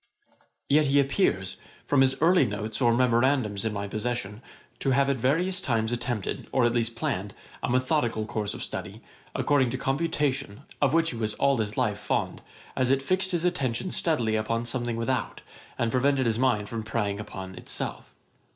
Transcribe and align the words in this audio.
]Yet 0.67 0.87
he 0.87 0.99
appears, 0.99 1.57
from 1.85 2.01
his 2.01 2.15
early 2.21 2.43
notes 2.43 2.81
or 2.81 2.91
memorandums 2.91 3.65
in 3.65 3.71
my 3.71 3.87
possession, 3.87 4.41
to 4.79 4.89
have 4.97 5.11
at 5.11 5.17
various 5.17 5.61
times 5.61 5.91
attempted, 5.93 6.47
or 6.51 6.65
at 6.65 6.73
least 6.73 6.95
planned, 6.95 7.35
a 7.61 7.69
methodical 7.69 8.25
course 8.25 8.55
of 8.55 8.63
study, 8.63 9.03
according 9.35 9.69
to 9.69 9.77
computation, 9.77 10.61
of 10.81 10.93
which 10.95 11.11
he 11.11 11.17
was 11.17 11.35
all 11.35 11.57
his 11.57 11.77
life 11.77 11.99
fond, 11.99 12.41
as 12.75 12.89
it 12.89 13.03
fixed 13.03 13.29
his 13.29 13.45
attention 13.45 13.91
steadily 13.91 14.35
upon 14.35 14.65
something 14.65 14.95
without, 14.97 15.41
and 15.77 15.91
prevented 15.91 16.25
his 16.25 16.39
mind 16.39 16.67
from 16.67 16.81
preying 16.81 17.19
upon 17.19 17.53
itself. 17.53 18.11